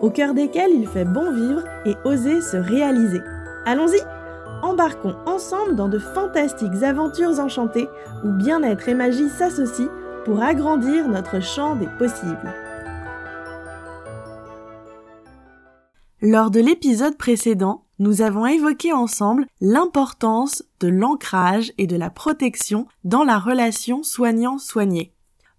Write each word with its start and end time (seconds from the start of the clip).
au 0.00 0.10
cœur 0.10 0.34
desquels 0.34 0.72
il 0.72 0.86
fait 0.86 1.04
bon 1.04 1.32
vivre 1.32 1.62
et 1.84 1.94
oser 2.04 2.40
se 2.40 2.56
réaliser. 2.56 3.20
Allons-y 3.64 4.00
Embarquons 4.62 5.16
ensemble 5.26 5.76
dans 5.76 5.88
de 5.88 5.98
fantastiques 5.98 6.82
aventures 6.82 7.38
enchantées 7.38 7.88
où 8.24 8.30
bien-être 8.32 8.88
et 8.88 8.94
magie 8.94 9.28
s'associent 9.28 9.90
pour 10.24 10.42
agrandir 10.42 11.08
notre 11.08 11.40
champ 11.40 11.76
des 11.76 11.88
possibles. 11.98 12.54
Lors 16.22 16.50
de 16.50 16.60
l'épisode 16.60 17.16
précédent, 17.16 17.84
nous 17.98 18.22
avons 18.22 18.46
évoqué 18.46 18.92
ensemble 18.92 19.46
l'importance 19.60 20.64
de 20.80 20.88
l'ancrage 20.88 21.72
et 21.78 21.86
de 21.86 21.96
la 21.96 22.10
protection 22.10 22.86
dans 23.04 23.24
la 23.24 23.38
relation 23.38 24.02
soignant-soigné. 24.02 25.12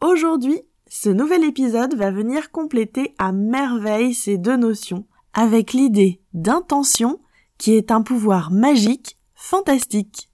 Aujourd'hui, 0.00 0.60
ce 0.92 1.08
nouvel 1.08 1.44
épisode 1.44 1.94
va 1.94 2.10
venir 2.10 2.50
compléter 2.50 3.14
à 3.16 3.30
merveille 3.30 4.12
ces 4.12 4.38
deux 4.38 4.56
notions 4.56 5.06
avec 5.32 5.72
l'idée 5.72 6.20
d'intention 6.34 7.20
qui 7.58 7.74
est 7.74 7.92
un 7.92 8.02
pouvoir 8.02 8.50
magique, 8.50 9.16
fantastique. 9.34 10.28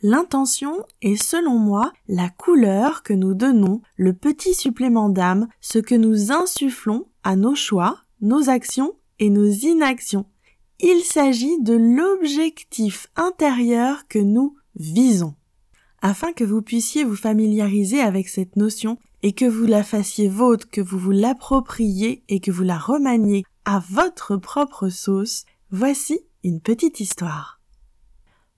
L'intention 0.00 0.86
est 1.00 1.20
selon 1.20 1.58
moi 1.58 1.92
la 2.06 2.28
couleur 2.28 3.02
que 3.02 3.12
nous 3.12 3.34
donnons, 3.34 3.82
le 3.96 4.12
petit 4.12 4.54
supplément 4.54 5.08
d'âme, 5.08 5.48
ce 5.60 5.80
que 5.80 5.96
nous 5.96 6.30
insufflons 6.30 7.06
à 7.24 7.34
nos 7.34 7.56
choix, 7.56 7.98
nos 8.20 8.48
actions 8.48 8.94
et 9.18 9.30
nos 9.30 9.50
inactions. 9.50 10.26
Il 10.78 11.02
s'agit 11.02 11.60
de 11.60 11.74
l'objectif 11.74 13.08
intérieur 13.16 14.06
que 14.06 14.20
nous 14.20 14.54
visons. 14.76 15.34
Afin 16.02 16.32
que 16.32 16.44
vous 16.44 16.62
puissiez 16.62 17.02
vous 17.02 17.16
familiariser 17.16 18.00
avec 18.00 18.28
cette 18.28 18.54
notion, 18.54 18.96
et 19.22 19.32
que 19.32 19.44
vous 19.44 19.66
la 19.66 19.84
fassiez 19.84 20.28
vôtre, 20.28 20.68
que 20.68 20.80
vous 20.80 20.98
vous 20.98 21.12
l'appropriez 21.12 22.24
et 22.28 22.40
que 22.40 22.50
vous 22.50 22.64
la 22.64 22.78
remaniez 22.78 23.44
à 23.64 23.78
votre 23.78 24.36
propre 24.36 24.88
sauce, 24.88 25.44
voici 25.70 26.20
une 26.42 26.60
petite 26.60 27.00
histoire. 27.00 27.60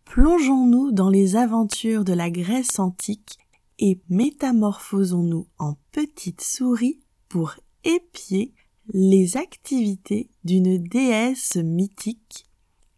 Plongeons-nous 0.04 0.92
dans 0.92 1.10
les 1.10 1.36
aventures 1.36 2.04
de 2.04 2.12
la 2.12 2.30
Grèce 2.30 2.78
antique 2.78 3.38
et 3.78 4.00
métamorphosons-nous 4.08 5.48
en 5.58 5.76
petites 5.92 6.42
souris 6.42 7.00
pour 7.28 7.54
épier 7.82 8.54
les 8.92 9.36
activités 9.36 10.30
d'une 10.44 10.78
déesse 10.78 11.56
mythique, 11.56 12.46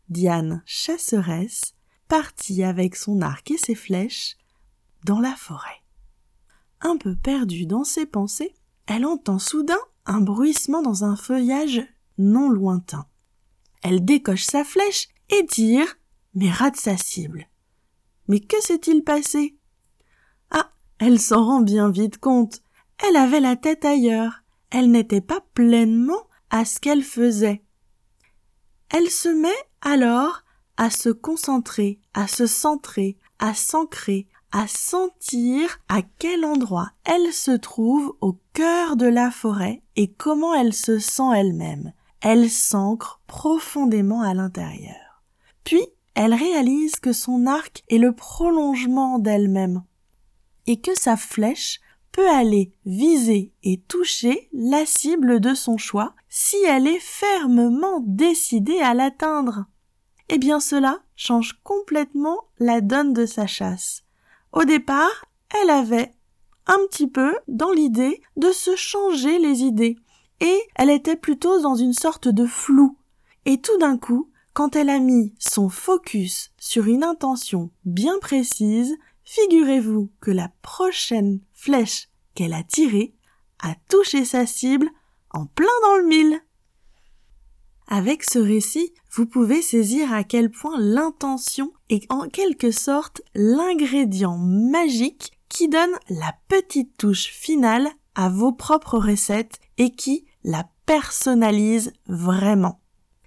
Diane 0.09 0.63
chasseresse, 0.67 1.75
partie 2.09 2.63
avec 2.63 2.97
son 2.97 3.23
arc 3.23 3.51
et 3.51 3.59
ses 3.59 3.75
flèches 3.75 4.37
dans 5.05 5.21
la 5.21 5.35
forêt 5.35 5.86
un 6.81 6.97
peu 6.97 7.17
perdue 7.17 7.67
dans 7.67 7.85
ses 7.85 8.07
pensées, 8.07 8.55
elle 8.87 9.05
entend 9.05 9.39
soudain 9.39 9.79
un 10.05 10.21
bruissement 10.21 10.83
dans 10.83 11.05
un 11.05 11.17
feuillage 11.17 11.83
non 12.19 12.49
lointain. 12.49 13.07
Elle 13.83 14.05
décoche 14.05 14.45
sa 14.45 14.65
flèche 14.65 15.09
et 15.31 15.47
tire, 15.47 15.97
mais 16.35 16.51
rate 16.51 16.77
sa 16.77 16.97
cible. 16.97 17.49
Mais 18.29 18.41
que 18.41 18.61
s'est-il 18.61 19.05
passé? 19.05 19.57
Ah, 20.51 20.73
elle 20.99 21.21
s'en 21.21 21.45
rend 21.45 21.61
bien 21.61 21.91
vite 21.91 22.19
compte. 22.19 22.63
Elle 23.07 23.17
avait 23.17 23.41
la 23.41 23.57
tête 23.57 23.85
ailleurs. 23.85 24.43
Elle 24.71 24.91
n'était 24.91 25.21
pas 25.21 25.41
pleinement 25.55 26.27
à 26.51 26.65
ce 26.65 26.81
qu'elle 26.81 27.03
faisait. 27.03 27.63
Elle 28.89 29.11
se 29.11 29.29
met 29.29 29.49
alors 29.81 30.43
à 30.77 30.91
se 30.91 31.09
concentrer, 31.09 32.01
à 32.15 32.29
se 32.29 32.47
centrer, 32.47 33.17
à 33.39 33.55
s'ancrer, 33.55 34.27
à 34.57 34.67
sentir 34.69 35.81
à 35.91 36.01
quel 36.01 36.47
endroit 36.47 36.91
elle 37.05 37.35
se 37.35 37.51
trouve 37.51 38.17
au 38.23 38.39
cœur 38.55 38.97
de 38.97 39.05
la 39.05 39.31
forêt 39.31 39.83
et 39.97 40.11
comment 40.11 40.55
elle 40.55 40.73
se 40.73 40.99
sent 40.99 41.31
elle-même. 41.37 41.93
Elle 42.23 42.49
s'ancre 42.49 43.21
profondément 43.27 44.23
à 44.23 44.33
l'intérieur. 44.33 45.23
Puis, 45.63 45.87
elle 46.15 46.33
réalise 46.33 46.97
que 46.97 47.13
son 47.13 47.45
arc 47.45 47.85
est 47.91 47.99
le 47.99 48.13
prolongement 48.13 49.19
d'elle-même 49.19 49.85
et 50.67 50.81
que 50.81 50.99
sa 50.99 51.19
flèche 51.19 51.83
peut 52.11 52.31
aller 52.31 52.73
viser 52.87 53.53
et 53.63 53.83
toucher 53.83 54.49
la 54.55 54.87
cible 54.87 55.39
de 55.39 55.53
son 55.53 55.77
choix 55.77 56.15
si 56.31 56.57
elle 56.67 56.87
est 56.87 56.99
fermement 56.99 58.01
décidée 58.07 58.79
à 58.79 58.95
l'atteindre. 58.95 59.67
Eh 60.31 60.39
bien 60.39 60.61
cela 60.61 61.01
change 61.15 61.61
complètement 61.63 62.45
la 62.59 62.81
donne 62.81 63.13
de 63.13 63.27
sa 63.27 63.47
chasse. 63.47 64.06
Au 64.57 64.65
départ, 64.65 65.27
elle 65.51 65.69
avait 65.69 66.15
un 66.67 66.79
petit 66.89 67.09
peu 67.09 67.37
dans 67.47 67.73
l'idée 67.73 68.23
de 68.39 68.53
se 68.53 68.75
changer 68.75 69.39
les 69.39 69.61
idées, 69.61 69.99
et 70.41 70.59
elle 70.77 70.89
était 70.89 71.15
plutôt 71.15 71.61
dans 71.61 71.75
une 71.75 71.93
sorte 71.93 72.27
de 72.27 72.47
flou. 72.47 72.97
Et 73.45 73.61
tout 73.61 73.77
d'un 73.77 73.99
coup, 73.99 74.31
quand 74.55 74.75
elle 74.75 74.89
a 74.89 74.99
mis 74.99 75.35
son 75.39 75.69
focus 75.69 76.53
sur 76.59 76.87
une 76.87 77.05
intention 77.05 77.71
bien 77.85 78.19
précise, 78.19 78.97
figurez-vous 79.25 80.11
que 80.23 80.31
la 80.31 80.51
prochaine 80.63 81.41
flèche 81.53 82.09
qu'elle 82.35 82.55
a 82.55 82.63
tirée 82.63 83.13
a 83.63 83.75
touché 83.91 84.25
sa 84.25 84.47
cible 84.47 84.89
en 85.33 85.45
plein 85.45 85.67
dans 85.83 85.97
le 85.97 86.07
mille. 86.07 86.41
Avec 87.89 88.25
ce 88.25 88.39
récit, 88.39 88.95
vous 89.17 89.25
pouvez 89.25 89.63
saisir 89.63 90.13
à 90.13 90.25
quel 90.25 90.51
point 90.51 90.79
l'intention 90.79 91.73
est 91.89 92.05
en 92.13 92.29
quelque 92.29 92.71
sorte 92.71 93.23
l'ingrédient 93.35 94.37
magique 94.37 95.33
qui 95.49 95.69
donne 95.69 95.95
la 96.11 96.35
petite 96.49 96.99
touche 96.99 97.29
finale 97.33 97.89
à 98.15 98.29
vos 98.29 98.53
propres 98.53 98.99
recettes 98.99 99.59
et 99.79 99.91
qui 99.91 100.27
la 100.45 100.69
personnalise 100.85 101.95
vraiment. 102.07 102.79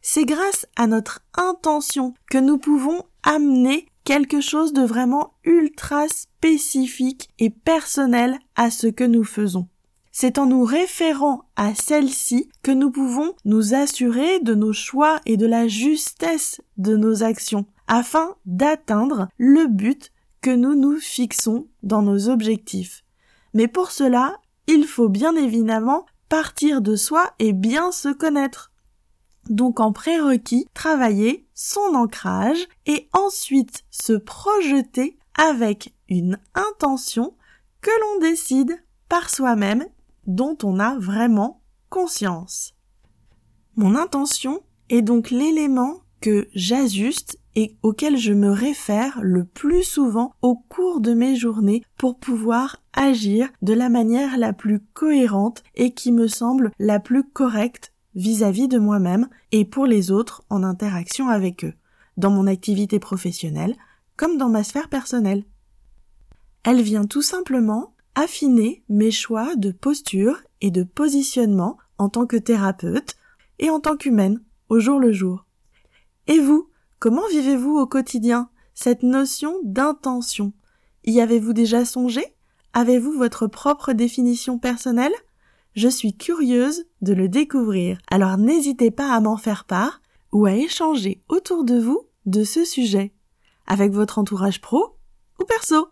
C'est 0.03 0.25
grâce 0.25 0.67
à 0.75 0.85
notre 0.85 1.21
intention 1.33 2.13
que 2.29 2.37
nous 2.37 2.59
pouvons 2.59 3.03
amener 3.23 3.87
quelque 4.03 4.41
chose 4.41 4.73
de 4.73 4.83
vraiment 4.83 5.33
ultra 5.43 6.07
spécifique 6.07 7.29
et 7.39 7.49
personnel 7.49 8.37
à 8.55 8.69
ce 8.69 8.85
que 8.85 9.03
nous 9.03 9.23
faisons. 9.23 9.67
C'est 10.11 10.37
en 10.37 10.47
nous 10.47 10.63
référant 10.63 11.43
à 11.55 11.75
celle-ci 11.75 12.49
que 12.63 12.71
nous 12.71 12.91
pouvons 12.91 13.33
nous 13.45 13.73
assurer 13.73 14.39
de 14.39 14.55
nos 14.55 14.73
choix 14.73 15.21
et 15.25 15.37
de 15.37 15.45
la 15.45 15.67
justesse 15.67 16.61
de 16.77 16.95
nos 16.95 17.23
actions, 17.23 17.65
afin 17.87 18.35
d'atteindre 18.45 19.27
le 19.37 19.67
but 19.67 20.11
que 20.41 20.49
nous 20.49 20.75
nous 20.75 20.97
fixons 20.97 21.67
dans 21.83 22.01
nos 22.01 22.29
objectifs. 22.29 23.03
Mais 23.53 23.67
pour 23.67 23.91
cela, 23.91 24.37
il 24.67 24.85
faut 24.85 25.09
bien 25.09 25.35
évidemment 25.35 26.05
partir 26.27 26.81
de 26.81 26.95
soi 26.95 27.33
et 27.39 27.53
bien 27.53 27.91
se 27.91 28.09
connaître. 28.09 28.71
Donc 29.49 29.79
en 29.79 29.91
prérequis, 29.91 30.67
travailler 30.73 31.47
son 31.55 31.95
ancrage 31.95 32.67
et 32.85 33.09
ensuite 33.13 33.83
se 33.89 34.13
projeter 34.13 35.17
avec 35.35 35.93
une 36.07 36.37
intention 36.53 37.33
que 37.81 37.89
l'on 38.01 38.19
décide 38.21 38.77
par 39.07 39.29
soi-même 39.29 39.85
dont 40.29 40.55
on 40.63 40.79
a 40.79 40.97
vraiment 40.97 41.61
conscience. 41.89 42.75
Mon 43.75 43.95
intention 43.95 44.61
est 44.89 45.01
donc 45.01 45.31
l'élément 45.31 46.01
que 46.21 46.47
j'ajuste 46.53 47.39
et 47.55 47.75
auquel 47.81 48.15
je 48.15 48.31
me 48.31 48.51
réfère 48.51 49.19
le 49.23 49.43
plus 49.43 49.81
souvent 49.83 50.35
au 50.43 50.55
cours 50.55 51.01
de 51.01 51.13
mes 51.13 51.35
journées 51.35 51.83
pour 51.97 52.19
pouvoir 52.19 52.77
agir 52.93 53.49
de 53.63 53.73
la 53.73 53.89
manière 53.89 54.37
la 54.37 54.53
plus 54.53 54.81
cohérente 54.93 55.63
et 55.75 55.95
qui 55.95 56.11
me 56.11 56.27
semble 56.27 56.71
la 56.77 56.99
plus 56.99 57.23
correcte 57.23 57.91
vis-à-vis 58.13 58.67
de 58.67 58.77
moi-même 58.77 59.29
et 59.51 59.65
pour 59.65 59.87
les 59.87 60.11
autres 60.11 60.43
en 60.49 60.61
interaction 60.61 61.27
avec 61.27 61.65
eux, 61.65 61.73
dans 62.17 62.29
mon 62.29 62.45
activité 62.45 62.99
professionnelle 62.99 63.75
comme 64.15 64.37
dans 64.37 64.49
ma 64.49 64.63
sphère 64.63 64.89
personnelle. 64.89 65.43
Elle 66.63 66.81
vient 66.81 67.05
tout 67.05 67.21
simplement 67.23 67.93
affiner 68.19 68.83
mes 68.89 69.11
choix 69.11 69.55
de 69.55 69.71
posture 69.71 70.41
et 70.59 70.71
de 70.71 70.83
positionnement 70.83 71.77
en 71.97 72.09
tant 72.09 72.25
que 72.25 72.35
thérapeute 72.35 73.15
et 73.59 73.69
en 73.69 73.79
tant 73.79 73.95
qu'humaine 73.95 74.43
au 74.67 74.81
jour 74.81 74.99
le 74.99 75.13
jour. 75.13 75.45
Et 76.27 76.39
vous, 76.39 76.69
comment 76.99 77.25
vivez-vous 77.31 77.77
au 77.77 77.87
quotidien 77.87 78.49
cette 78.73 79.03
notion 79.03 79.55
d'intention? 79.63 80.51
Y 81.05 81.21
avez-vous 81.21 81.53
déjà 81.53 81.85
songé? 81.85 82.35
Avez-vous 82.73 83.13
votre 83.13 83.47
propre 83.47 83.93
définition 83.93 84.59
personnelle? 84.59 85.15
Je 85.73 85.87
suis 85.87 86.13
curieuse 86.13 86.87
de 87.01 87.13
le 87.13 87.29
découvrir, 87.29 87.99
alors 88.11 88.37
n'hésitez 88.37 88.91
pas 88.91 89.13
à 89.13 89.21
m'en 89.21 89.37
faire 89.37 89.63
part 89.63 90.01
ou 90.33 90.45
à 90.45 90.55
échanger 90.55 91.23
autour 91.29 91.63
de 91.63 91.79
vous 91.79 92.05
de 92.25 92.43
ce 92.43 92.65
sujet, 92.65 93.13
avec 93.65 93.93
votre 93.93 94.19
entourage 94.19 94.59
pro 94.59 94.97
ou 95.39 95.45
perso. 95.45 95.87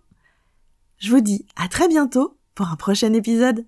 Je 0.99 1.11
vous 1.11 1.21
dis 1.21 1.45
à 1.55 1.67
très 1.67 1.87
bientôt 1.87 2.37
pour 2.55 2.69
un 2.69 2.75
prochain 2.75 3.13
épisode. 3.13 3.65